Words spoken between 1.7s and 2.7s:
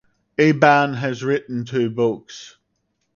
books.